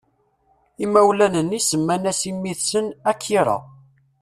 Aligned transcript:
Imawlan-nni 0.83 1.59
semma-as 1.61 2.21
i 2.29 2.31
mmi-tsen 2.35 2.87
Akira. 3.11 3.57